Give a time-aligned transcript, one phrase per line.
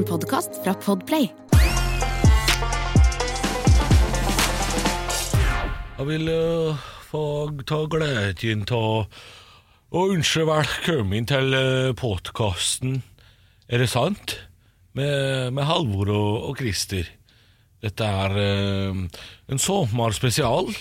[0.00, 1.26] En podkast fra Podplay.
[5.98, 7.24] Jeg vil uh, få
[7.68, 9.12] ta gleden av
[9.92, 13.02] å ønske velkommen til uh, podkasten
[13.68, 14.38] Er det sant?
[14.96, 17.12] Med, med Halvor og, og Christer.
[17.84, 19.04] Dette er uh,
[19.52, 20.72] en sommerspesial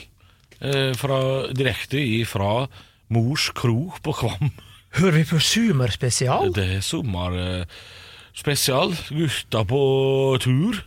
[0.63, 2.69] eh, fra, direkte fra
[3.11, 4.53] Mors kro på Kvam.
[4.95, 6.55] Hører vi på Sumer-spesial?
[6.55, 6.85] Det er
[8.39, 8.95] sommerspesial.
[9.09, 10.83] Gutta på tur.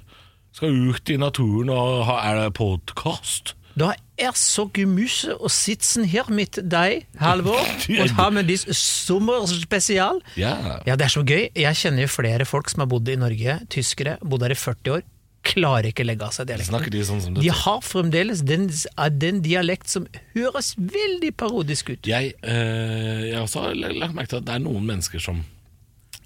[0.52, 3.54] Skal ut i naturen og ha er det podkast.
[3.74, 7.56] Da er så gemyse å sitte her med deg, Halvor,
[8.02, 10.20] og ha med dis sommerspesial.
[10.36, 10.82] Ja.
[10.84, 11.48] Ja, det er så gøy.
[11.56, 14.98] Jeg kjenner jo flere folk som har bodd i Norge, tyskere, bodd her i 40
[14.98, 15.06] år.
[15.42, 16.84] Klarer ikke legge av seg dialekten.
[16.92, 18.68] De sånn som De har fremdeles den,
[19.16, 20.04] den dialekt som
[20.36, 22.06] høres veldig parodisk ut.
[22.06, 25.40] Jeg, øh, jeg også har lagt merke til at det er noen mennesker som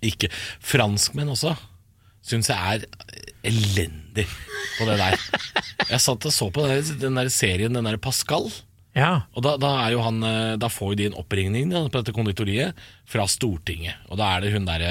[0.04, 1.54] ikke Franskmenn også
[2.26, 2.86] syns jeg er
[3.46, 4.26] elendig
[4.76, 5.18] på det der.
[5.86, 8.48] Jeg satt og så på den der, den der serien, den der Pascal.
[8.96, 9.26] Ja.
[9.36, 12.78] Og da, da, han, eh, da får jo de en oppringning da, på dette konditoriet
[13.08, 14.00] fra Stortinget.
[14.08, 14.86] Og da er det hun, der,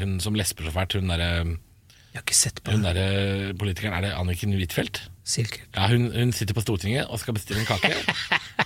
[0.00, 3.92] hun som lesper så fælt, hun derre Jeg har ikke sett på hun der politikeren,
[3.98, 5.04] er det Anniken Huitfeldt?
[5.26, 5.68] Sikkert.
[5.76, 7.92] Ja, hun, hun sitter på Stortinget og skal bestille en kake,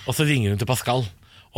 [0.07, 1.03] og så ringer hun til Pascal.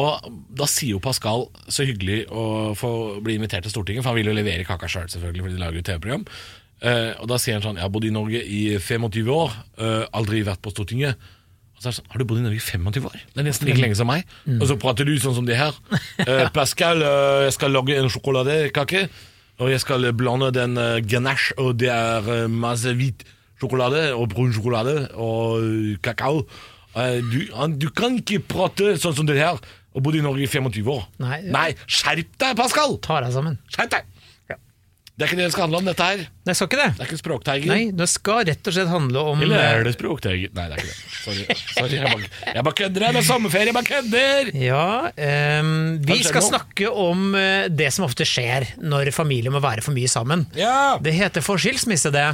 [0.02, 0.26] Og
[0.58, 4.32] da sier jo Pascal så hyggelig å få bli invitert til Stortinget, for han vil
[4.32, 6.26] jo levere kaka sjøl, selv, selvfølgelig, fordi de lager jo TV-program.
[6.84, 10.04] Uh, og da sier han sånn Jeg har bodd i Norge i 25 år, uh,
[10.18, 11.22] aldri vært på Stortinget.
[11.78, 13.22] Og så er det sånn, Har du bodd i Norge i 25 år?
[13.30, 14.26] Det er nesten like lenge som meg.
[14.58, 15.78] Og så prater du sånn som det her.
[16.26, 17.06] Eh, Pascal,
[17.46, 19.06] jeg skal lage en sjokoladekake.
[19.62, 23.24] Og jeg skal blande den uh, ganache, og det er masse hvit
[23.62, 26.42] sjokolade og brun sjokolade og kakao.
[26.94, 27.40] Du,
[27.80, 29.62] du kan ikke prate sånn som det her
[29.94, 31.06] og bodd i Norge i 25 år.
[31.22, 31.68] Nei.
[31.86, 32.98] skjerp deg, Pascal!
[33.06, 33.60] Ta deg sammen.
[33.72, 34.13] Skjerp deg!
[35.14, 36.22] Det er ikke det det skal handle om, dette her.
[36.48, 36.86] Nei, skal ikke det.
[36.98, 37.70] Det er ikke språkteiger.
[37.70, 40.50] Nei, det skal rett og slett handle om Eller er det språkteiger?
[40.58, 41.12] Nei, det er ikke det.
[41.20, 41.44] Sorry.
[41.76, 43.06] Sorry jeg bare, jeg bare kødder.
[43.06, 44.50] Det er sommerferie, jeg bare kødder!
[44.58, 44.88] Ja,
[45.62, 45.70] um,
[46.10, 46.48] vi skal noe?
[46.50, 50.48] snakke om eh, det som ofte skjer når familier må være for mye sammen.
[50.58, 52.26] Ja, Det heter for skilsmisse, det.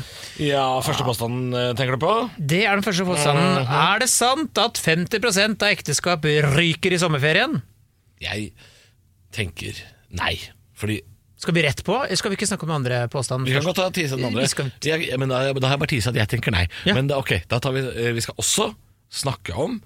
[0.48, 2.16] ja første påstand eh, tenker du på?
[2.40, 3.60] Det er den første påstanden.
[3.68, 6.24] Er det sant at 50% av ekteskap
[6.56, 7.60] ryker i sommerferien?
[8.24, 8.54] Jeg
[9.36, 9.84] tenker
[10.16, 10.38] nei.
[10.80, 11.02] Fordi
[11.40, 13.48] Skal vi rett på, eller skal vi ikke snakke om andre påstanden?
[13.48, 14.44] Vi kan godt ta tise den andre.
[14.52, 16.66] Skal- Jeg, men da, da har jeg bare tisa at jeg tenker nei.
[16.86, 16.94] Ja.
[16.98, 18.66] Men da, ok, da tar vi eh, Vi skal også
[19.10, 19.78] snakke om,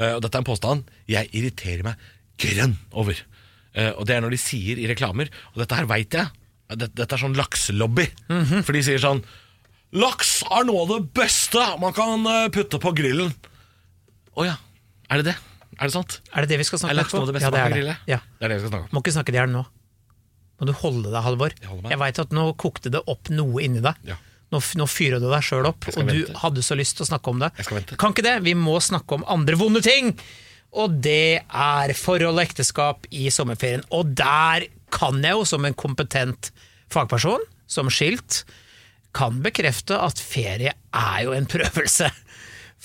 [0.00, 2.02] eh, og dette er en påstand jeg irriterer meg
[2.42, 3.14] grønn over.
[3.76, 6.26] Eh, og det er når de sier i reklamer, og dette her veit jeg,
[6.74, 8.08] dette, dette er sånn lakselobby.
[8.28, 8.64] Mhm.
[8.66, 9.22] For de sier sånn
[9.96, 13.30] Laks er noe av det beste man kan putte på grillen.
[14.36, 14.56] Å ja,
[15.08, 15.36] er det det?
[15.78, 16.18] Er det sant?
[16.34, 17.70] Er det det vi skal snakke Er laks noe av det beste ja, det man
[17.70, 17.78] kan det.
[17.78, 17.94] grille?
[18.10, 18.18] Ja.
[18.40, 18.92] Det er det vi skal snakke om.
[18.96, 19.62] Må ikke snakke det her nå.
[20.60, 21.52] Må du holde deg, Halvor.
[21.60, 21.82] Jeg.
[21.92, 24.00] Jeg veit at nå kokte det opp noe inni deg.
[24.08, 24.16] Ja.
[24.54, 26.30] Nå, nå fyrer du deg sjøl opp, og vente.
[26.30, 27.50] du hadde så lyst til å snakke om det.
[27.98, 28.36] Kan ikke det?
[28.46, 30.14] Vi må snakke om andre vonde ting!
[30.76, 33.84] Og det er forhold og ekteskap i sommerferien.
[33.96, 36.50] Og der kan jeg jo, som en kompetent
[36.92, 38.42] fagperson, som skilt,
[39.16, 42.10] kan bekrefte at ferie er jo en prøvelse.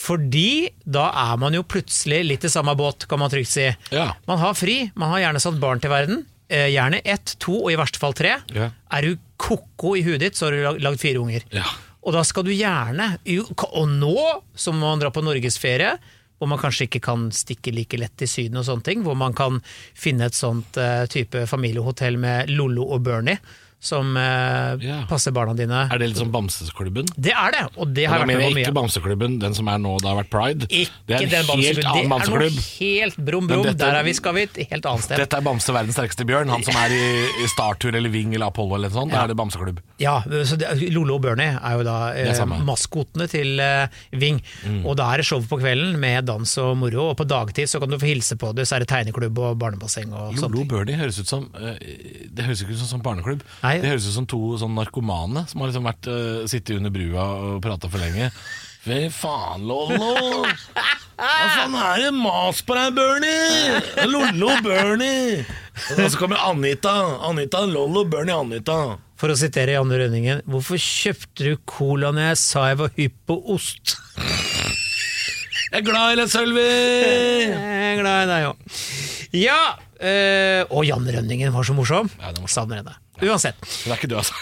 [0.02, 3.68] Fordi da er man jo plutselig litt i samme båt, kan man trygt si.
[3.92, 4.14] Ja.
[4.30, 6.24] Man har fri, man har gjerne satt barn til verden.
[6.52, 8.34] Eh, gjerne ett, to og i verste fall tre.
[8.52, 8.66] Ja.
[8.92, 11.46] Er du ko-ko i huet ditt, så har du lag- lagd fire unger.
[11.56, 11.64] Ja.
[12.04, 13.12] Og da skal du gjerne
[13.78, 14.16] Og nå,
[14.58, 15.94] som man drar på norgesferie,
[16.42, 19.32] hvor man kanskje ikke kan stikke like lett til Syden og sånne ting, hvor man
[19.38, 19.60] kan
[19.94, 23.38] finne et sånt eh, type familiehotell med Lollo og Bernie,
[23.82, 25.00] som eh, Ja.
[25.10, 25.88] passer barna dine.
[25.92, 27.08] Er det litt som Bamseklubben?
[27.18, 28.74] Det er det, og det har og jeg vært med på ikke.
[28.78, 30.68] Bamseklubben, den som er nå det har vært pride.
[30.70, 32.46] Ikke det er en helt annen bamseklubb.
[32.46, 33.70] Det er noe helt brum-brum.
[33.82, 35.18] Der er vi, skal vi et helt annet sted.
[35.24, 37.02] Dette er Bamse verdens sterkeste bjørn, han som er i,
[37.42, 39.12] i Startur eller Ving eller Apollo eller sånt.
[39.16, 39.82] Da er det Bamseklubb.
[40.02, 44.40] Ja, så det, Lolo og Bernie er jo da eh, maskotene til eh, Ving.
[44.86, 47.82] Og da er det show på kvelden med dans og moro, og på dagtid så
[47.82, 50.54] kan du få hilse på det, så er det tegneklubb og barnebasseng og sånt.
[50.54, 51.82] Lolo og Bernie høres ut som eh,
[52.30, 53.42] Det høres ikke ut som, som barneklubb.
[53.66, 53.71] Nei.
[53.80, 57.28] Det høres ut som to sånn narkomane som har liksom vært uh, sittet under brua
[57.38, 58.32] og prata for lenge.
[58.82, 60.42] Fy faen, Lollo!
[61.22, 63.82] Hva faen er det mas på deg, Bernie?
[64.10, 65.44] Lollo Bernie!
[65.94, 66.96] Og så kommer Anita.
[67.30, 68.98] Anita, Lollo, Bernie, Anita.
[69.22, 73.20] For å sitere Janne Rønningen, hvorfor kjøpte du cola når jeg sa jeg var hypp
[73.30, 73.94] på ost?
[75.72, 76.66] Jeg er glad i deg, Sølvi!
[77.54, 78.80] Jeg er glad i deg òg.
[79.38, 79.60] Ja,
[80.02, 82.10] eh, og Janne Rønningen var så morsom.
[82.20, 82.52] Ja, det var.
[82.52, 82.96] Savner henne.
[83.22, 83.58] Uansett.
[83.62, 84.32] Hun det er ikke du, altså.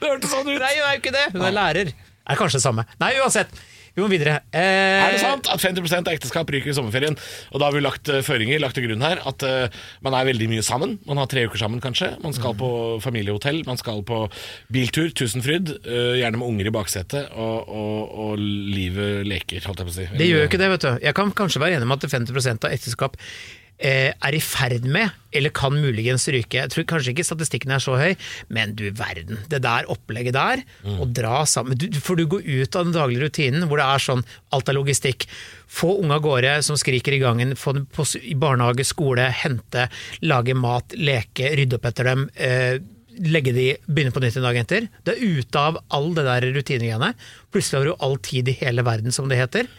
[0.00, 0.58] det hørtes sånn ut.
[0.58, 1.26] Nei, hun er jo ikke det.
[1.34, 1.92] Hun er lærer.
[2.28, 2.84] Er kanskje det samme.
[3.00, 3.52] Nei, uansett.
[3.98, 4.36] Vi må videre.
[4.54, 7.16] Eh, Er det sant at 50 av ekteskap ryker i sommerferien?
[7.50, 10.28] Og da har vi lagt eh, føringer, lagt til grunn her, at uh, man er
[10.28, 11.00] veldig mye sammen.
[11.08, 12.12] Man har tre uker sammen, kanskje.
[12.22, 12.70] Man skal på
[13.02, 14.20] familiehotell, man skal på
[14.70, 15.74] biltur, Tusenfryd.
[15.82, 19.98] Uh, gjerne med unger i baksetet, og, og, og livet leker, holdt jeg på å
[19.98, 20.08] si.
[20.14, 20.90] Det gjør jo ikke det, vet du.
[21.08, 23.26] Jeg kan kanskje være enig med at 50 av ekteskap eh,
[23.78, 26.58] er i ferd med, eller kan muligens ryke.
[26.58, 28.16] Jeg tror kanskje ikke statistikken er så høy,
[28.50, 29.38] men du verden.
[29.50, 30.64] Det der opplegget der,
[30.98, 34.02] å dra sammen du, For du går ut av den daglige rutinen hvor det er
[34.02, 35.28] sånn, alt er logistikk.
[35.68, 39.88] Få unge av gårde som skriker i gangen, få dem på, i barnehage, skole, hente,
[40.24, 42.28] lage mat, leke, rydde opp etter dem.
[42.34, 42.78] Eh,
[43.18, 44.88] legge de, begynne på nytt en dag etter.
[45.04, 47.12] Du er ute av all det der rutinegreiene.
[47.52, 49.70] Plutselig har du all tid i hele verden, som det heter.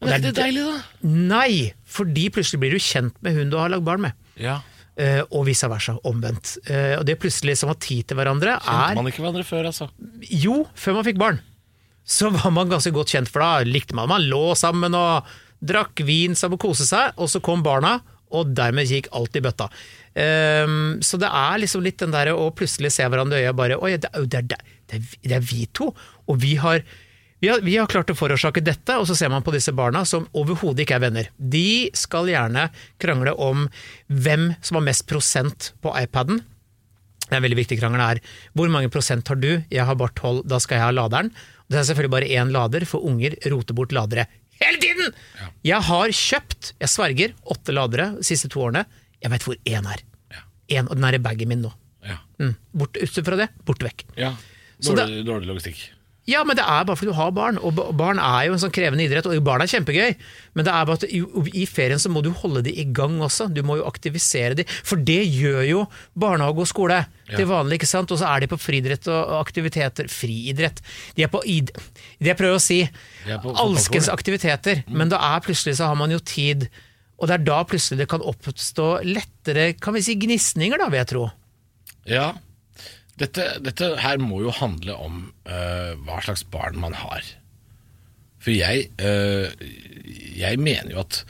[0.00, 1.12] Men er det ikke det deilig, da?
[1.34, 1.52] Nei,
[1.98, 4.18] fordi plutselig blir du kjent med hun du har lagd barn med.
[4.38, 4.60] Ja.
[4.98, 6.56] Uh, og vice versa, omvendt.
[6.66, 9.68] Uh, og det plutselig som har tid til hverandre, Kjente er man ikke hverandre før,
[9.70, 9.88] altså?
[10.30, 11.40] Jo, før man fikk barn.
[12.08, 15.28] Så var man ganske godt kjent, for da likte man Man lå sammen og
[15.58, 17.98] drakk vin sammen og koste seg, og så kom barna,
[18.34, 19.66] og dermed gikk alt i bøtta.
[20.18, 23.58] Um, så det er liksom litt den derre å plutselig se hverandre i øya og
[23.60, 25.92] bare Oi, det, det, er- det, er, det er vi to,
[26.26, 26.82] og vi har
[27.40, 30.04] vi har, vi har klart å forårsake dette, og så ser man på disse barna
[30.08, 31.28] som overhodet ikke er venner.
[31.38, 32.68] De skal gjerne
[32.98, 33.68] krangle om
[34.10, 36.40] hvem som har mest prosent på iPaden.
[37.28, 38.20] Det er en veldig viktig krangel er
[38.56, 39.50] hvor mange prosent har du?
[39.70, 41.30] Jeg har bare tolv, da skal jeg ha laderen.
[41.68, 44.24] Det er selvfølgelig bare én lader, for unger roter bort ladere
[44.58, 45.12] hele tiden!
[45.66, 48.82] Jeg har kjøpt, jeg sverger, åtte ladere de siste to årene.
[49.22, 50.02] Jeg vet hvor én er.
[50.34, 50.42] Ja.
[50.80, 51.70] En, og den er i bagen min nå.
[52.06, 52.18] Ja.
[52.42, 52.54] Mm.
[52.80, 54.08] Bort, ut fra det, borte vekk.
[54.18, 54.34] ja.
[54.78, 55.78] Så Dårlig, dårlig logistikk.
[56.28, 58.72] Ja, men det er bare fordi du har barn, og barn er jo en sånn
[58.74, 60.16] krevende idrett, og barn er kjempegøy,
[60.58, 63.46] men det er bare at i, ferien så må du holde de i gang også,
[63.48, 65.84] du må jo aktivisere de, for det gjør jo
[66.20, 66.98] barnehage og skole
[67.30, 70.82] til vanlig, ikke sant, og så er de på friidrett og aktiviteter, friidrett,
[71.16, 71.72] de er på id...
[72.18, 72.82] Det jeg prøver å si,
[73.64, 76.66] alskens aktiviteter, men da er plutselig så har man jo tid,
[77.16, 81.00] og det er da plutselig det kan oppstå lettere, kan vi si gnisninger da, vil
[81.00, 81.24] jeg tro.
[82.08, 82.28] Ja.
[83.18, 87.26] Dette, dette her må jo handle om uh, hva slags barn man har.
[88.38, 89.50] For jeg, uh,
[90.38, 91.22] jeg mener jo at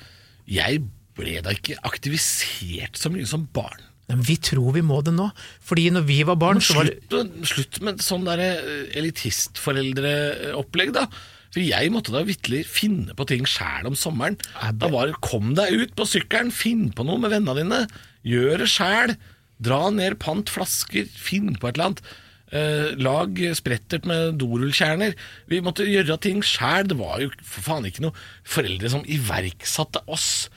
[0.48, 0.82] jeg
[1.18, 3.82] ble da ikke aktivisert så mye som barn.
[4.08, 5.26] Men vi tror vi må det nå,
[5.64, 10.94] fordi når vi var barn, så var det Slutt, slutt med sånn der eh, elitistforeldreopplegg,
[10.96, 11.04] da.
[11.52, 14.38] For jeg måtte da vitterlig finne på ting sjæl om sommeren.
[14.80, 17.82] Da var det, Kom deg ut på sykkelen, finn på noe med vennene dine.
[18.28, 19.14] Gjør det sjæl.
[19.62, 22.02] Dra ned pant flasker, finn på et eller annet.
[22.48, 25.16] Eh, lag sprettert med dorullkjerner.
[25.50, 26.88] Vi måtte gjøre ting sjæl.
[26.88, 30.48] Det var jo for faen ikke noe foreldre som iverksatte oss.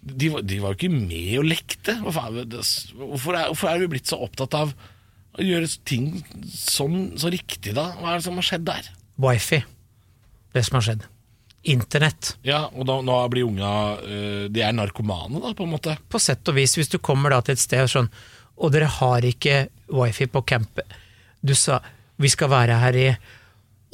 [0.00, 1.98] De, de var jo ikke med og lekte.
[2.14, 2.62] Faen, det,
[3.00, 4.72] hvorfor, er, hvorfor er vi blitt så opptatt av
[5.38, 6.20] å gjøre ting
[6.50, 7.92] sånn så riktig, da?
[7.98, 8.90] Hva er det som har skjedd der?
[9.20, 9.62] wifi,
[10.54, 11.08] det som har skjedd.
[11.70, 12.34] Internett.
[12.46, 13.70] Ja, og da, nå blir unga
[14.00, 15.98] øh, De er narkomane, da, på en måte.
[16.08, 18.08] På sett og vis, hvis du kommer da til et sted sånn,
[18.60, 20.98] og dere har ikke wifi på campet
[21.40, 21.80] Du sa
[22.20, 23.06] vi skal være her i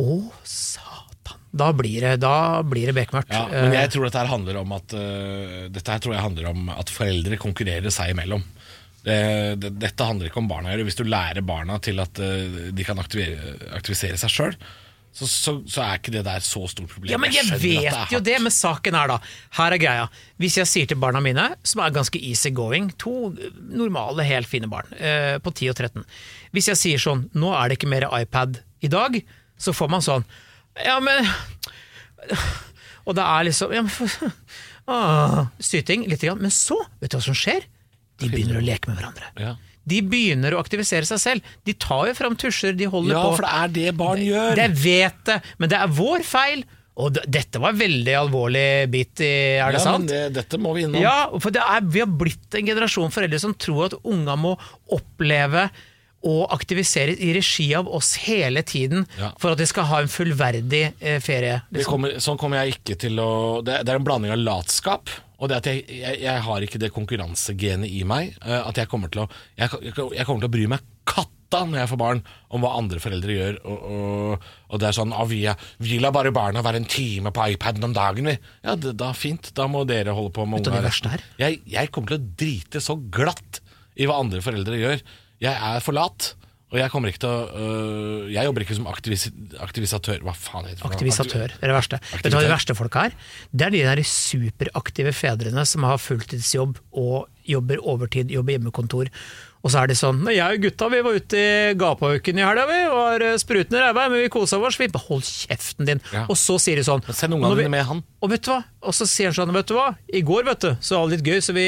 [0.03, 1.39] Å, satan.
[1.57, 3.31] Da blir det, da blir det bekmørkt.
[3.33, 6.67] Ja, men jeg tror dette handler om at uh, Dette her tror jeg handler om
[6.75, 8.43] at foreldre konkurrerer seg imellom.
[9.07, 10.89] Det, dette handler ikke om barna å gjøre.
[10.89, 14.59] Hvis du lærer barna til at uh, de kan aktivere, aktivisere seg sjøl,
[15.17, 17.09] så, så, så er ikke det der så stort problem.
[17.09, 19.17] ja, men jeg jeg vet det jo det, men saken er da
[19.57, 20.09] Her er greia.
[20.37, 24.69] Hvis jeg sier til barna mine, som er ganske easy going, to normale, helt fine
[24.69, 26.05] barn eh, på 10 og 13
[26.53, 29.17] Hvis jeg sier sånn Nå er det ikke mer iPad i dag,
[29.57, 30.27] så får man sånn
[30.85, 31.25] Ja, men
[33.07, 34.35] Og det er liksom ja, men,
[34.93, 36.43] ah, Syting litt, grann.
[36.45, 37.65] men så, vet du hva som skjer?
[38.21, 39.33] De begynner å leke med hverandre.
[39.41, 39.57] Ja.
[39.87, 41.53] De begynner å aktivisere seg selv.
[41.67, 43.37] De tar jo fram tusjer, de holder ja, på.
[43.39, 44.59] for det er det barn gjør.
[44.59, 46.65] Det vet det, men det er vår feil.
[46.97, 50.07] Og dette var veldig alvorlig bit, er det ja, sant?
[50.07, 51.03] Men det, dette må vi innom.
[51.05, 54.55] Ja, for det er, vi har blitt en generasjon foreldre som tror at unga må
[54.97, 55.69] oppleve
[56.27, 59.31] og aktiviseres i regi av oss hele tiden Ja.
[59.39, 61.61] for at de skal ha en fullverdig eh, ferie.
[61.71, 61.93] Liksom.
[61.93, 65.51] kommer, sånn kommer jeg ikke til å Det, det er en blanding av latskap og
[65.51, 68.37] det at jeg, jeg, jeg har ikke det konkurransegenet i meg.
[68.45, 69.69] eh, At jeg kommer til å jeg,
[70.25, 71.33] kommer til å bry meg katta
[71.69, 73.59] når jeg får barn, om hva andre foreldre gjør.
[73.71, 75.43] Og, og, og det er sånn ah, vi,
[75.85, 78.35] vi lar bare barna være en time på iPaden om dagen, vi.
[78.67, 79.53] Ja, det, da fint.
[79.57, 81.13] Da må dere holde på med resten.
[81.39, 83.61] Jeg, jeg kommer til å drite så glatt
[83.97, 85.05] i hva andre foreldre gjør.
[85.45, 86.33] Jeg er for lat.
[86.75, 89.29] Og jeg kommer ikke til å øh, Jeg jobber ikke som aktivis,
[89.63, 90.89] aktivisatør Hva faen heter det?
[90.89, 92.01] Aktivisatør er det verste.
[92.11, 93.15] Vet du hva de verste folka er?
[93.53, 99.13] Det er de der superaktive fedrene som har fulltidsjobb og jobber overtid, jobber hjemmekontor.
[99.67, 102.67] Og så er de sånn Jeg og gutta vi var ute i Gapauken i helga,
[102.71, 102.77] vi.
[102.93, 104.79] Var sprutende spruten i ræva, men vi kosa oss.
[104.79, 106.03] Vi hold kjeften din.
[106.15, 106.23] Ja.
[106.31, 108.03] Og så sier de sånn Send «Og ungene dine med han.
[108.23, 108.61] og vet du hva?
[108.87, 109.89] Og så sier han sånn, vet du hva?
[110.15, 111.67] I går, vet du, så var det litt gøy, så vi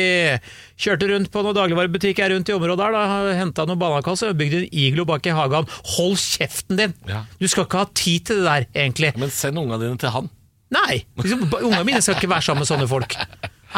[0.79, 4.61] kjørte rundt på noen dagligvarebutikker rundt i området der, da, henta noen bananakasser og bygde
[4.63, 5.67] en iglo bak i hagen.
[5.97, 6.95] Hold kjeften din!
[7.11, 7.25] Ja.
[7.43, 9.13] Du skal ikke ha tid til det der, egentlig.
[9.19, 10.31] Men send ungene dine til han.
[10.75, 11.01] Nei!
[11.19, 13.19] Liksom, Ungene mine skal ikke være sammen med sånne folk.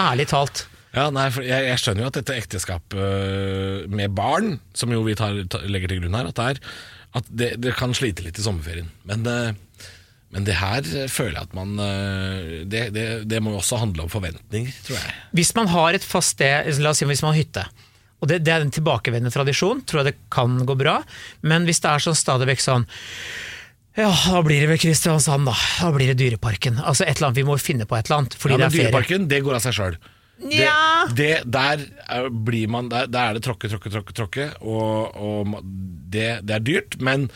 [0.00, 0.66] Ærlig talt.
[0.94, 5.04] Ja, nei, for jeg, jeg skjønner jo at dette ekteskapet øh, med barn, som jo
[5.06, 6.62] vi tar, ta- legger til grunn her, at det, er,
[7.20, 8.88] at det, det kan slite litt i sommerferien.
[9.06, 9.52] Men, øh,
[10.34, 14.04] men det her føler jeg at man øh, det, det, det må jo også handle
[14.08, 15.14] om forventninger, tror jeg.
[15.38, 17.64] Hvis man har et fast sted, la oss si hvis man har hytte,
[18.20, 20.98] og det, det er en tilbakevendende tradisjon, tror jeg det kan gå bra,
[21.46, 22.84] men hvis det er sånn stadig vekk sånn
[23.98, 25.54] ja, da blir det vel Kristiansand, da.
[25.80, 26.76] Da blir det Dyreparken.
[26.78, 28.36] Altså et eller annet, Vi må finne på et eller annet.
[28.38, 28.86] Fordi Ja, det men er ferie.
[28.86, 29.96] Dyreparken, det går av seg sjøl.
[30.40, 31.06] Det, Nja.
[31.12, 35.58] det, der er- blir man Der, der er det tråkke, tråkke, tråkke, tråkke og, og
[36.10, 37.26] det, det er dyrt, men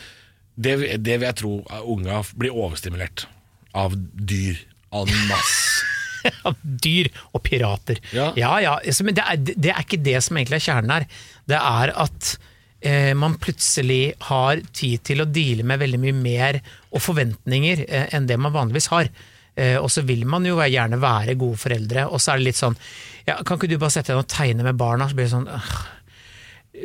[0.57, 1.51] det, det vil jeg tro
[1.85, 3.27] unga blir overstimulert
[3.75, 4.57] av dyr
[4.95, 5.83] en masse.
[6.47, 7.99] Av dyr og pirater.
[8.15, 8.31] Ja.
[8.39, 11.05] ja, ja men det er, det er ikke det som egentlig er kjernen her.
[11.45, 12.29] Det er at
[12.81, 16.57] eh, man plutselig har tid til å deale med veldig mye mer
[16.89, 19.11] og forventninger eh, enn det man vanligvis har.
[19.55, 22.59] Eh, og så vil man jo gjerne være gode foreldre, og så er det litt
[22.59, 22.73] sånn
[23.23, 25.07] ja, Kan ikke du bare sette deg ned og tegne med barna?
[25.07, 25.77] Så blir det sånn «Åh,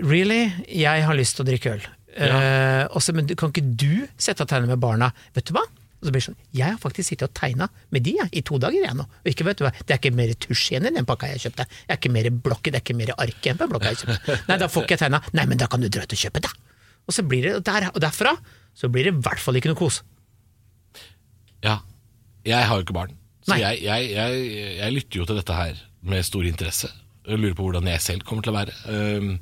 [0.07, 0.45] Really?
[0.71, 1.83] Jeg har lyst til å drikke øl.
[2.15, 2.31] Ja.
[2.31, 5.11] Uh, også, men kan ikke du sette og tegne med barna?
[5.35, 5.65] Vet du hva?
[6.01, 8.43] Og så blir det sånn, Jeg har faktisk sittet og tegna med de jeg, i
[8.47, 9.05] to dager jeg nå.
[9.05, 11.43] Og ikke, vet du hva, Det er ikke mer tusj igjen i den pakka jeg
[11.45, 11.67] kjøpte.
[11.67, 14.01] Det er ikke mer blokk, det er ikke mer ark igjen på den blokka jeg
[14.05, 14.39] kjøpte.
[14.49, 15.23] Nei, da får ikke jeg tegna.
[15.37, 16.55] Nei, men da kan du dra ut og kjøpe, da.
[17.11, 18.37] Og så blir det der, og derfra
[18.79, 20.01] så blir det i hvert fall ikke noe kos.
[21.67, 21.81] Ja,
[22.47, 23.15] jeg har jo ikke barn,
[23.47, 24.41] så jeg, jeg, jeg,
[24.79, 26.91] jeg lytter jo til dette her med stor interesse.
[27.29, 28.75] Jeg lurer på hvordan jeg selv kommer til å være.
[28.89, 29.35] Um,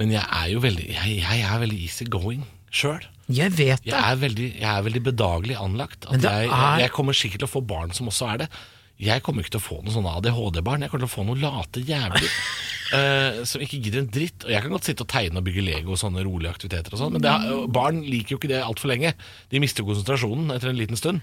[0.00, 3.04] men jeg er jo veldig Jeg, jeg er veldig easy going sjøl.
[3.32, 3.92] Jeg vet det.
[3.92, 6.06] Jeg er veldig, jeg er veldig bedagelig anlagt.
[6.10, 8.48] Er- jeg kommer sikkert til å få barn som også er det.
[9.02, 10.82] Jeg kommer ikke til å få noen sånne ADHD-barn.
[10.84, 12.26] Jeg kommer til å få noen late jævler
[12.96, 14.44] uh, som ikke gidder en dritt.
[14.48, 17.00] Og Jeg kan godt sitte og tegne og bygge Lego og sånne rolige aktiviteter, og
[17.04, 19.14] sånn, men er- barn liker jo ikke det altfor lenge.
[19.52, 21.20] De mister konsentrasjonen etter en liten stund.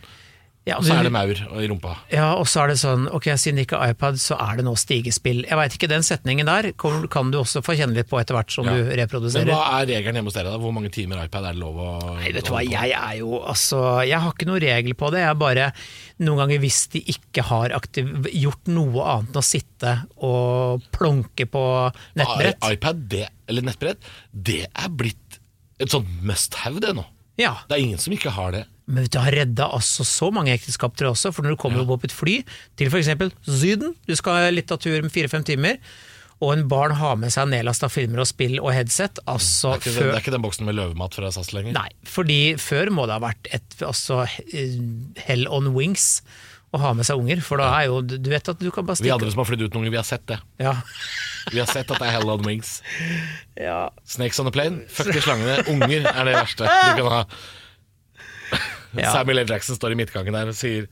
[0.67, 1.31] Ja, Og så er det maur
[1.63, 1.95] i rumpa.
[2.13, 4.65] Ja, og så er det sånn, ok, siden det ikke er iPad, så er det
[4.67, 5.39] nå stigespill.
[5.47, 8.51] Jeg veit ikke, den setningen der kan, du også få kjenne litt på etter hvert
[8.53, 8.75] som Ja.
[8.75, 10.51] du Men hva er regelen hjemme hos dere?
[10.51, 10.59] da?
[10.61, 13.39] Hvor mange timer iPad er det lov å Nei, vet du hva, jeg er jo
[13.41, 15.19] altså Jeg har ikke noen regel på det.
[15.23, 15.73] Jeg er bare
[16.19, 21.47] Noen ganger hvis de ikke har aktiv, gjort noe annet enn å sitte og plonke
[21.49, 21.63] på
[22.19, 22.59] nettbrett.
[22.61, 23.97] I- iPad, det, eller nettbrett,
[24.35, 25.39] det er blitt
[25.79, 27.05] et sånt must have, det nå.
[27.39, 28.65] Ja, Det er ingen som ikke har det.
[28.89, 31.31] Men du har redda altså så mange ekteskap, tror jeg også.
[31.35, 32.37] For når du kommer opp på et fly
[32.79, 33.11] til f.eks.
[33.45, 35.77] Syden, du skal litt av tur med fire-fem timer,
[36.39, 39.97] og en barn har med seg nedlasta filmer og spill og headset, altså Det er
[39.97, 41.75] før det er ikke den boksen med løvemat fra SAS lenger.
[41.75, 44.77] Nei, fordi før må det ha vært et altså, eh,
[45.27, 46.21] hell on wings
[46.71, 49.01] å ha med seg unger, for da er jo Du vet at du kan bare
[49.01, 50.39] Vi andre som har flydd uten unger, vi har sett det.
[50.61, 50.75] ja.
[51.49, 52.81] Vi har sett at det er hell on wings.
[53.57, 53.89] ja.
[54.05, 54.83] Snakes on a plane.
[54.91, 55.63] Fuck de slangene.
[55.71, 57.23] Unger er det verste du kan ha.
[58.97, 59.11] Ja.
[59.11, 59.49] Samuel L.
[59.49, 60.87] Jackson står i midtgangen der og sier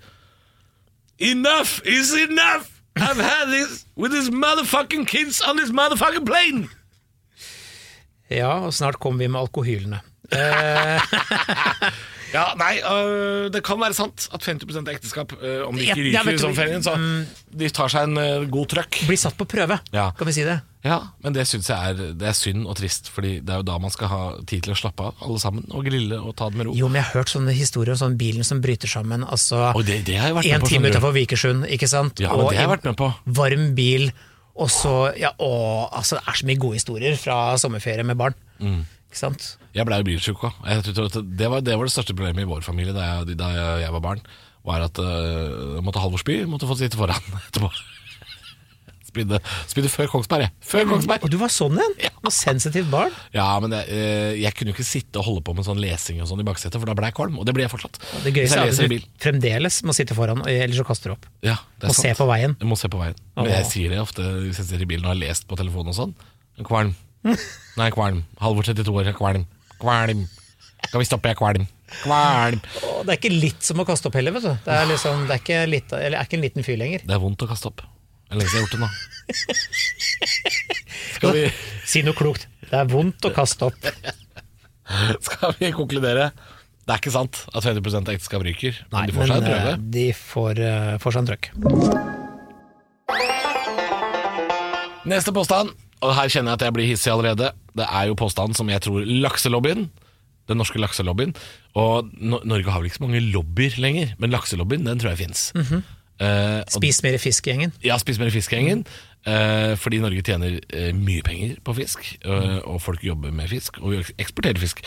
[1.19, 2.67] Enough is enough!
[2.97, 6.67] I've had this with these motherfucking kids on this motherfucking plane!
[8.29, 9.99] ja, og snart kommer vi med alkohylene.
[12.37, 15.97] Ja, nei, øh, det kan være sant at 50 er ekteskap, øh, om de ikke
[16.13, 16.93] ja, ryker vet i du- sommerferien, så
[17.57, 18.99] de tar seg en øh, god trøkk.
[19.09, 20.11] blir satt på prøve, Ja.
[20.17, 20.59] kan vi si det.
[20.85, 23.65] Ja, men det syns jeg er, det er synd og trist, Fordi det er jo
[23.67, 26.47] da man skal ha tid til å slappe av, alle sammen, og grille og ta
[26.49, 26.75] det med ro.
[26.77, 29.25] Jo, men jeg har hørt sånne historier om sånn bilen som bryter sammen.
[29.27, 30.67] Altså, Og det, det har jeg vært en med på.
[30.69, 30.97] time skjønner du.
[30.99, 32.19] utenfor Vikersund, ikke sant?
[32.23, 33.09] Ja, men Og det har jeg en vært med på.
[33.41, 34.11] Varm bil,
[34.55, 38.35] og så Ja, å, altså, det er så mye gode historier fra sommerferie med barn.
[39.07, 39.45] Ikke sant?
[39.77, 40.57] Jeg blei bilsjuk òg.
[40.83, 43.51] Det, var- det var det største problemet i vår familie da jeg, da
[43.83, 44.21] jeg var barn.
[44.67, 47.69] Var at uh, måtte Halvor spy, måtte få sitte foran etterpå.
[49.07, 49.37] Spydde,
[49.71, 50.51] spydde før Kongsberg, jeg.
[50.67, 51.23] Før Kongsberg!
[51.25, 51.93] Og du var sånn en?
[52.27, 53.13] Og sensitivt barn?
[53.33, 56.19] Ja, men jeg, eh, jeg kunne jo ikke sitte og holde på med sånn lesing
[56.21, 57.39] og sånn i baksetet, for da ble jeg kvalm.
[57.39, 57.97] Og det blir jeg fortsatt.
[58.25, 61.25] Det gøyeste er at du fremdeles må sitte foran, ellers så kaster du opp.
[61.47, 62.57] Ja, det er Og se på veien.
[62.59, 63.17] Jeg må se på veien.
[63.39, 65.95] Men jeg sier det ofte hvis jeg sitter i bilen og har lest på telefonen
[65.95, 66.13] og sånn.
[66.67, 66.91] Kvalm.
[67.77, 68.23] Nei, kvalm.
[68.41, 69.45] Halvor 32 år, kvalm.
[69.81, 70.25] Kvalm.
[70.87, 71.67] Skal vi stoppe, jeg kvalm.
[72.03, 72.59] Kvalm.
[72.91, 74.53] Og det er ikke litt som å kaste opp heller, vet du.
[74.65, 77.05] Det er, liksom, det er, ikke, litt, eller, er ikke en liten fyr lenger.
[77.07, 77.79] Det er vondt å kaste opp.
[78.27, 78.89] Det er lenge siden jeg har gjort det nå.
[81.15, 81.43] Skal vi,
[81.93, 82.47] Si noe klokt.
[82.67, 83.81] Det er vondt å kaste opp.
[85.27, 86.31] skal vi konkludere?
[86.87, 89.71] Det er ikke sant at 50 av ekteskap ryker, men de får seg en prøve.
[89.73, 91.45] eh, de får, eh, får seg en trøkk.
[95.07, 95.75] Neste påstand.
[96.01, 97.51] Og her kjenner jeg at jeg blir hissig allerede.
[97.77, 99.89] Det er jo påstanden som jeg tror lakselobbyen,
[100.47, 101.33] den norske lakselobbyen
[101.75, 105.17] Og no Norge har vel ikke så mange lobbyer lenger, men lakselobbyen, den tror jeg
[105.17, 105.51] fins.
[105.55, 105.81] Mm -hmm.
[106.23, 107.73] uh, Spis mer fisk-gjengen.
[107.83, 108.85] ja, Spis mer fisk-gjengen.
[109.27, 112.59] Uh, fordi Norge tjener uh, mye penger på fisk, mm.
[112.63, 114.81] og folk jobber med fisk og eksporterer fisk.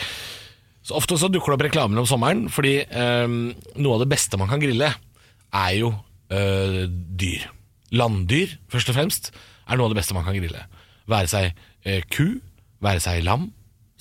[0.81, 4.39] Så Ofte så dukker det opp reklamer om sommeren, fordi eh, noe av det beste
[4.41, 4.89] man kan grille,
[5.51, 5.93] er jo
[6.33, 7.45] eh, dyr.
[7.93, 9.31] Landdyr, først og fremst,
[9.67, 10.63] er noe av det beste man kan grille.
[11.11, 11.51] Være seg
[11.83, 12.39] eh, ku,
[12.83, 13.49] være seg lam,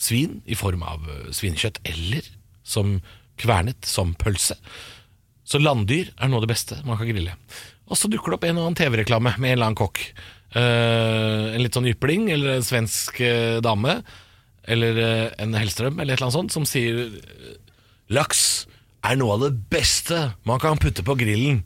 [0.01, 2.27] svin i form av eh, svinekjøtt, eller
[2.67, 2.99] som
[3.41, 4.57] kvernet som pølse.
[5.45, 7.35] Så landdyr er noe av det beste man kan grille.
[7.91, 10.03] Og så dukker det opp en og annen TV-reklame med en eller annen kokk.
[10.51, 14.01] Eh, en litt sånn jypling, eller en svensk eh, dame,
[14.71, 17.09] eller eh, en Hellstrøm, eller et eller annet sånt, som sier
[18.11, 18.67] Laks
[19.07, 21.63] er noe av det beste man kan putte på grillen.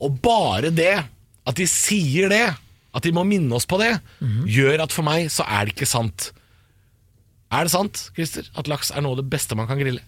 [0.00, 0.94] Og bare det,
[1.48, 2.44] at de sier det,
[2.90, 3.92] at de må minne oss på det,
[4.50, 6.30] gjør at for meg så er det ikke sant.
[7.50, 10.02] Er det sant, Christer, at laks er noe av det beste man kan grille?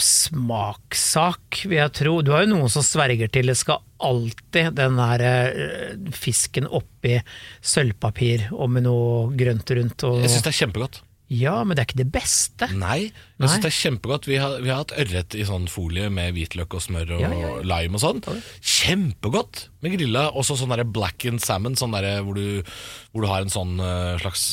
[0.00, 2.14] Smakssak, vil jeg tro.
[2.24, 7.18] Du har jo noen som sverger til det skal alltid den der eh, fisken oppi
[7.64, 10.06] sølvpapir og med noe grønt rundt.
[10.08, 10.22] Og...
[10.24, 11.02] Jeg syns det er kjempegodt.
[11.28, 12.68] Ja, men det er ikke det beste.
[12.78, 14.28] Nei, jeg syns det er kjempegodt.
[14.30, 17.30] Vi har, vi har hatt ørret i sånn folie med hvitløk og smør og Ja,
[17.34, 17.64] ja, ja.
[17.66, 18.20] lime og sånn.
[18.62, 20.26] Kjempegodt med grilla.
[20.38, 22.62] Også sånn derre blackened salmon, sånn der hvor, du-
[23.10, 24.44] hvor du har en sånn eh, slags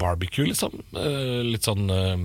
[0.00, 0.72] barbecue, liksom.
[0.96, 2.16] Eh, litt sånn eh,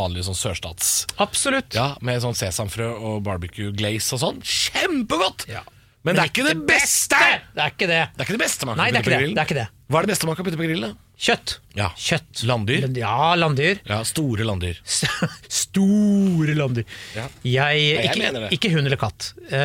[0.00, 1.06] vanlig sånn sørstats...
[1.20, 1.74] Absolutt.
[1.76, 4.40] Ja, med sånn sesamfrø og barbecue glaze og sånn.
[4.42, 5.46] Kjempegodt!
[5.52, 5.62] Ja.
[6.06, 7.18] Men det er ikke det beste!
[7.52, 8.02] Det er ikke det.
[8.14, 9.34] Det er ikke det beste man kan putte på grillen.
[9.36, 9.68] Det er ikke det.
[9.90, 10.92] Hva er det beste man kan putte på grillen?
[11.16, 11.54] Kjøtt.
[11.76, 11.86] Ja.
[11.96, 12.42] Kjøtt.
[12.44, 12.84] Landdyr?
[12.98, 13.78] Ja, landdyr.
[13.88, 14.76] Ja, store landdyr.
[15.62, 16.84] Store landdyr.
[17.16, 17.24] Ja.
[17.40, 18.50] Jeg, jeg ikke, mener det.
[18.56, 19.30] ikke hund eller katt.
[19.48, 19.56] Uh,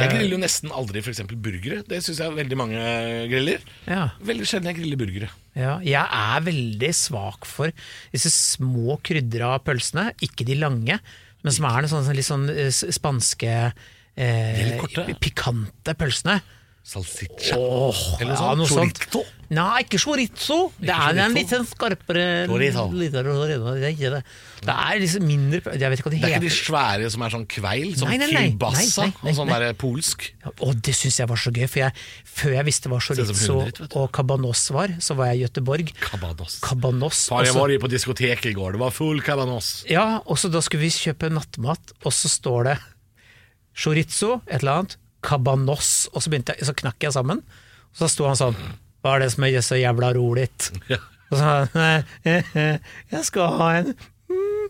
[0.00, 1.20] Jeg griller jo nesten aldri f.eks.
[1.34, 1.82] burgere.
[1.88, 2.80] Det syns jeg veldig mange
[3.28, 3.66] griller.
[3.88, 5.30] ja, Veldig sjelden jeg griller burgere.
[5.56, 5.76] ja.
[5.84, 7.72] Jeg er veldig svak for
[8.14, 10.96] disse små krydra pølsene, ikke de lange,
[11.44, 13.52] men som er noe sånn, litt sånn eh, spanske
[14.16, 14.80] eh,
[15.20, 16.40] pikante pølsene.
[16.86, 17.56] Salsiccia.
[17.58, 19.00] Oh, Eller ja, sånn noe sånt.
[19.50, 20.56] Nei, ikke chorizo.
[20.78, 22.84] Det er en litt sånn skarpere Chorizo.
[22.94, 24.20] Det er ikke det.
[24.66, 27.24] Det er liksom mindre Jeg vet ikke hva de Det er ikke de svære som
[27.26, 30.28] er sånn kveil, som Nei, kielbasa og sånn der polsk.
[30.66, 32.06] Og det syns jeg var så gøy, for jeg,
[32.38, 35.90] før jeg visste hva chorizo og cabanos var, så var jeg i Gøteborg.
[36.02, 36.58] Cabanos.
[36.64, 37.24] Cabanos.
[37.30, 39.72] Far, jeg var på diskoteket i går, det var full cabanos.
[39.90, 42.76] Ja, og så da skulle vi kjøpe nattmat, og så står det
[43.76, 44.96] chorizo, et eller annet,
[45.26, 47.42] cabanos, og så, jeg, så knakk jeg sammen.
[47.92, 48.56] Og så sto han sånn
[49.02, 50.48] Hva er det som er så jævla rolig?
[50.90, 50.98] Ja.
[51.26, 51.94] Og så sa han «Nei,
[52.30, 53.88] eh, eh, Jeg skal ha en
[54.30, 54.66] mm,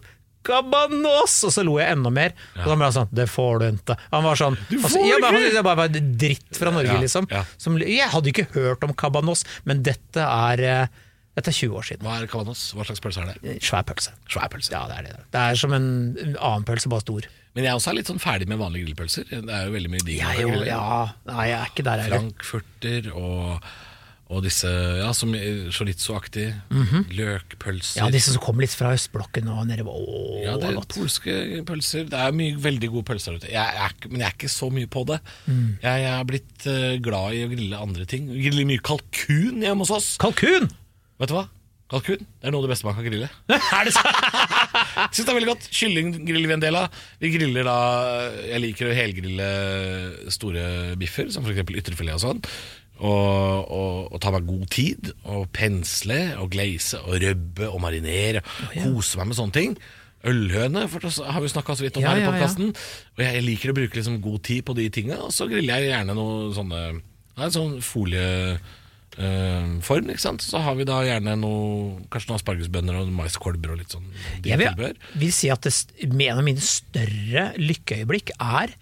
[0.47, 1.35] cabanos!
[1.47, 2.35] Og så lo jeg enda mer.
[2.57, 3.97] Og da ble han sånn Det får du ikke.
[4.15, 5.43] Han var sånn altså, får ja, men Han ikke!
[5.43, 7.29] syntes jeg bare var dritt fra Norge, Ja, liksom.
[7.33, 7.43] ja.
[7.61, 11.03] Som, jeg hadde ikke hørt om cabanos, men dette er eh,
[11.37, 12.07] Dette er 20 år siden.
[12.07, 12.61] Hva er cabanos?
[12.73, 13.59] Hva slags pølse er det?
[13.61, 14.15] Svær pølse.
[14.33, 14.71] Svær pølse.
[14.73, 15.17] Ja, det er det.
[15.35, 17.27] Det er som en en annen pølse, bare stor.
[17.57, 19.27] Men jeg også er litt sånn ferdig med vanlige grillpølser.
[19.33, 20.21] Det er jo veldig mye digg.
[20.21, 20.81] Jeg, jo, ja,
[21.31, 22.19] nei, jeg er ikke der heller.
[22.27, 23.69] Frankfurter og,
[24.37, 24.69] og disse
[25.01, 25.33] ja, som
[25.73, 26.47] chorizo-aktig.
[27.17, 28.03] Løkpølser.
[28.03, 28.05] Mhm.
[28.05, 29.97] Ja, disse som kommer litt fra østblokken og nedover.
[29.97, 30.95] Åh, Ja, det er godt.
[31.01, 31.33] polske
[31.67, 32.05] pølser.
[32.13, 33.53] Det er mye veldig gode pølser der ute.
[33.57, 35.19] Jeg er, men jeg er ikke så mye på det.
[35.49, 35.67] Mm.
[35.83, 38.29] Jeg, jeg er blitt uh, glad i å grille andre ting.
[38.37, 40.13] Grille mye kalkun hjemme hos oss.
[40.23, 40.69] Kalkun!
[41.17, 41.47] Vet du hva?
[41.87, 43.29] Kalkun det er noe av det beste man kan grille.
[43.79, 44.23] er det sant?
[45.11, 45.69] Syns det er veldig godt.
[45.75, 47.05] Kylling griller vi en del av.
[47.23, 47.77] Vi griller da
[48.47, 49.51] Jeg liker å helgrille
[50.35, 51.63] store biffer, som f.eks.
[51.83, 52.43] ytrefilet og sånn.
[52.97, 58.45] Og, og, og ta meg god tid, og pensle og glaze og røbbe og marinere.
[58.73, 59.77] Kose meg med sånne ting.
[60.27, 62.49] Ølhøne for det har vi snakka så vidt om Ja, her i ja, ja.
[62.49, 65.85] Og jeg, jeg liker å bruke liksom god tid på de tinga, og så griller
[65.85, 67.77] jeg gjerne noe sånne nei, sånn
[69.17, 70.45] folieform, ikke sant.
[70.45, 74.05] Så har vi da gjerne noe Kanskje noen aspargesbønner og maiskolber og litt sånn
[74.45, 75.73] Jeg vil, vil si at det,
[76.05, 78.77] en av mine større lykkeøyeblikk er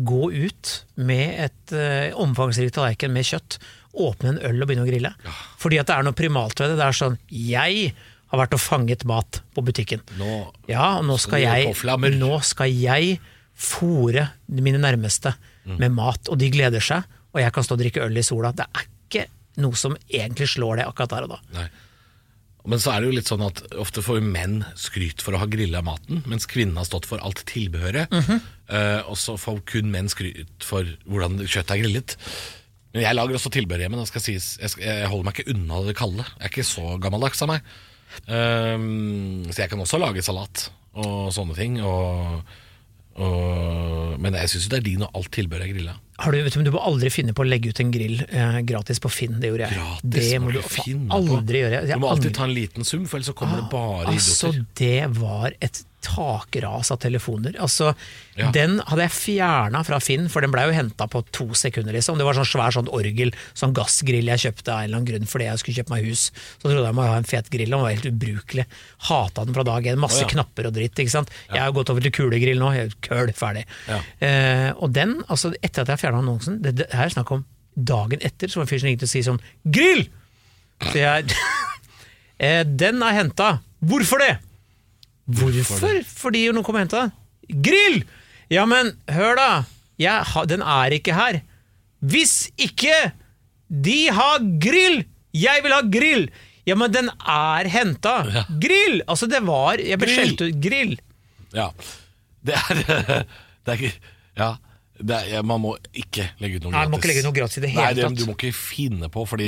[0.00, 0.70] gå ut
[1.02, 3.58] med et uh, omfangsrikt tallerken med kjøtt,
[3.92, 5.10] åpne en øl og begynne å grille.
[5.60, 6.78] Fordi at det er noe primalt ved det.
[6.78, 7.90] Det er sånn Jeg
[8.30, 10.00] har vært og fanget mat på butikken.
[10.16, 11.74] Nå Ja, og nå skal jeg,
[12.22, 13.18] nå skal jeg
[13.58, 15.34] fôre mine nærmeste
[15.66, 15.76] Mm.
[15.78, 18.52] med mat, og de gleder seg, og jeg kan stå og drikke øl i sola.
[18.56, 18.86] Det er
[19.58, 21.40] noe som egentlig slår det akkurat der og da.
[21.56, 21.68] Nei.
[22.68, 25.48] Men så er det jo litt sånn at ofte får menn skryt for å ha
[25.48, 28.12] grilla maten, mens kvinnen har stått for alt tilbehøret.
[28.12, 28.40] Mm -hmm.
[28.68, 32.16] uh, og så får kun menn skryt for hvordan kjøttet er grillet.
[32.92, 34.06] Men jeg lager også tilbehør hjemme.
[34.06, 34.58] Sies.
[34.60, 36.26] Jeg, skal, jeg holder meg ikke unna det kalde.
[36.26, 37.60] Jeg er ikke så gammeldags av meg.
[38.26, 41.78] Ehm, så jeg kan også lage salat og sånne ting.
[41.86, 42.42] Og,
[43.20, 45.94] Og, men jeg syns det er din og alt tilbehør er grilla.
[46.20, 48.18] Har du, vet du, men du må aldri finne på å legge ut en grill
[48.26, 49.38] eh, gratis på Finn.
[49.40, 49.78] Det gjorde jeg.
[49.80, 50.84] Gratis det må du på.
[51.16, 51.82] aldri gjøre.
[51.88, 54.52] Jeg Du må alltid ta en liten sum, for ellers så kommer det bare Altså,
[54.80, 57.56] det var et takras av telefoner.
[57.60, 57.94] Altså,
[58.40, 58.50] Ja.
[58.54, 61.92] Den hadde jeg fjerna fra Finn, for den blei jo henta på to sekunder.
[61.92, 62.16] liksom.
[62.16, 65.26] Det var sånn svær sånn orgel, sånn gassgrill jeg kjøpte av en eller annen grunn
[65.28, 66.30] fordi jeg skulle kjøpe meg hus.
[66.56, 68.64] Så trodde jeg må ha en fet grill, den var helt ubrukelig.
[69.10, 70.00] Hata den fra dag én.
[70.00, 70.32] Masse oh, ja.
[70.32, 70.96] knapper og dritt.
[70.96, 71.30] ikke sant?
[71.52, 72.72] Jeg har gått over til kulegrill nå.
[73.04, 73.66] Køl, ferdig.
[73.88, 74.00] Ja.
[74.24, 77.44] Eh, og den, altså etter at jeg fjerna annonsen, det, det her er snakk om
[77.76, 80.06] dagen etter, så var det en fyr som ringte og sa sånn Grill!
[80.80, 81.34] Så jeg
[82.46, 83.58] eh, Den er henta.
[83.84, 84.38] Hvorfor det?
[85.38, 86.00] Hvorfor?
[86.24, 87.62] Fordi noen kom og henta den.
[87.66, 88.02] Grill!
[88.50, 89.50] Ja, men hør, da.
[90.00, 91.40] Jeg, den er ikke her.
[92.00, 93.12] Hvis ikke
[93.70, 95.04] de har grill!
[95.36, 96.30] Jeg vil ha grill!
[96.68, 98.16] Ja, men den er henta.
[98.30, 98.44] Ja.
[98.62, 99.00] Grill!
[99.06, 100.58] Altså, det var Jeg ble skjelt ut.
[100.62, 100.96] Grill.
[101.56, 101.70] Ja.
[102.46, 102.82] Det er,
[103.66, 103.86] det er
[104.38, 104.50] Ja.
[105.00, 106.90] Det er, man må ikke legge ut noe Nei, gratis.
[106.90, 108.18] man må ikke legge ut noe gratis i det hele Nei, det, tatt.
[108.20, 109.46] Du må ikke finne på, fordi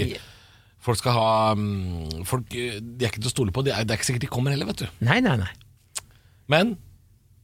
[0.82, 1.26] folk skal ha
[1.58, 3.64] mm, folk, eh, De er ikke til å stole på.
[3.66, 5.02] Det er, det er ikke sikkert de kommer heller, vet du.
[5.04, 5.50] Nei, nei, nei.
[6.52, 6.74] Men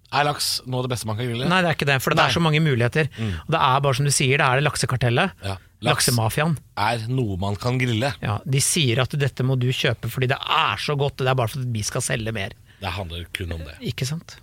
[0.08, 1.48] er laks av det beste man kan grille?
[1.50, 2.28] Nei, det er ikke det, for det Nei.
[2.30, 3.10] er så mange muligheter.
[3.44, 5.34] Og det er bare som du sier, det er det laksekartellet.
[5.44, 6.08] Ja, laks.
[6.08, 6.54] Laksemafiaen.
[6.80, 8.14] Er noe man kan grille.
[8.24, 11.36] Ja, de sier at dette må du kjøpe fordi det er så godt, det er
[11.38, 12.56] bare for at vi skal selge mer.
[12.78, 13.76] Det handler kun om det.
[13.92, 14.38] Ikke sant?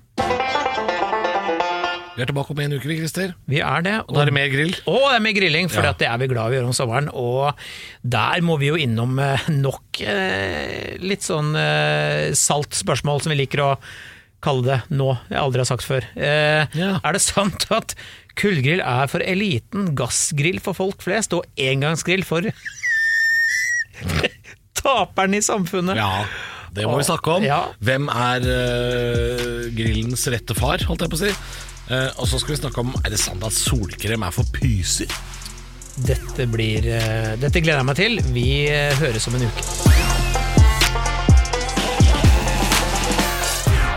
[2.15, 3.33] Vi er tilbake om en uke, vi, Christer.
[3.51, 3.93] Vi er det.
[4.05, 4.71] Og da er det mer grill.
[4.87, 5.91] Å, det er mer grilling, for Ja.
[5.99, 7.09] det er vi glad i å gjøre om sommeren.
[7.11, 7.51] Og
[8.07, 13.41] der må vi jo innom eh, nok eh, litt sånn eh, salt spørsmål, som vi
[13.41, 13.69] liker å
[14.45, 15.09] kalle det nå.
[15.31, 16.05] Jeg aldri har sagt før.
[16.15, 16.93] Eh, Ja.
[17.03, 17.95] Er det sant at
[18.39, 22.45] kullgrill er for eliten, gassgrill for folk flest, og engangsgrill for
[24.81, 25.97] taperen i samfunnet?
[25.99, 26.25] Ja,
[26.75, 27.45] det må vi snakke om.
[27.47, 27.61] Ja.
[27.85, 31.31] Hvem er uh, grillens rette far, holdt jeg på å si.
[31.85, 35.11] Uh, og så skal vi snakke om Er det sant at solkrem er for pyser.
[35.95, 38.19] Dette, blir, uh, dette gleder jeg meg til.
[38.35, 38.49] Vi
[38.99, 40.04] høres om en uke.